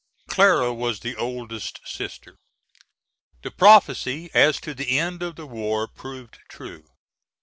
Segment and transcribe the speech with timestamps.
[0.27, 2.39] [Clara was the oldest sister.
[3.43, 6.87] The prophecy as to the end of the war proved true.